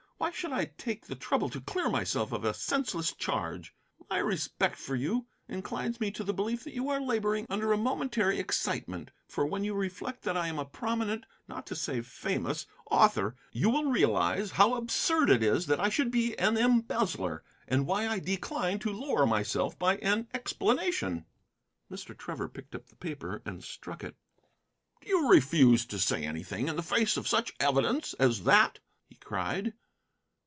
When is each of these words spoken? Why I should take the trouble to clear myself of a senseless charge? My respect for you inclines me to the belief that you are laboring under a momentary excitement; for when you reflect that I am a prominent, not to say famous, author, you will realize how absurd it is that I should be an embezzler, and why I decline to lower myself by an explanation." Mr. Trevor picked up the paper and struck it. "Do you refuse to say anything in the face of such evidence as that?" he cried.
Why 0.21 0.27
I 0.27 0.31
should 0.69 0.77
take 0.77 1.07
the 1.07 1.15
trouble 1.15 1.49
to 1.49 1.59
clear 1.59 1.89
myself 1.89 2.31
of 2.31 2.43
a 2.45 2.53
senseless 2.53 3.11
charge? 3.11 3.73
My 4.07 4.19
respect 4.19 4.75
for 4.77 4.95
you 4.95 5.25
inclines 5.47 5.99
me 5.99 6.11
to 6.11 6.23
the 6.23 6.33
belief 6.33 6.63
that 6.63 6.75
you 6.75 6.89
are 6.89 7.01
laboring 7.01 7.47
under 7.49 7.73
a 7.73 7.77
momentary 7.77 8.37
excitement; 8.37 9.09
for 9.27 9.47
when 9.47 9.63
you 9.63 9.73
reflect 9.73 10.21
that 10.23 10.37
I 10.37 10.47
am 10.47 10.59
a 10.59 10.63
prominent, 10.63 11.25
not 11.47 11.65
to 11.67 11.75
say 11.75 12.01
famous, 12.01 12.67
author, 12.91 13.35
you 13.51 13.71
will 13.71 13.85
realize 13.85 14.51
how 14.51 14.75
absurd 14.75 15.31
it 15.31 15.41
is 15.41 15.65
that 15.65 15.79
I 15.79 15.89
should 15.89 16.11
be 16.11 16.37
an 16.37 16.55
embezzler, 16.55 17.43
and 17.67 17.87
why 17.87 18.07
I 18.07 18.19
decline 18.19 18.77
to 18.79 18.93
lower 18.93 19.25
myself 19.25 19.77
by 19.79 19.97
an 19.97 20.27
explanation." 20.35 21.25
Mr. 21.91 22.15
Trevor 22.15 22.47
picked 22.47 22.75
up 22.75 22.89
the 22.89 22.95
paper 22.95 23.41
and 23.43 23.63
struck 23.63 24.03
it. 24.03 24.15
"Do 25.01 25.09
you 25.09 25.31
refuse 25.31 25.83
to 25.87 25.97
say 25.97 26.23
anything 26.25 26.67
in 26.67 26.75
the 26.75 26.83
face 26.83 27.17
of 27.17 27.27
such 27.27 27.53
evidence 27.59 28.13
as 28.19 28.43
that?" 28.43 28.77
he 29.09 29.15
cried. 29.15 29.73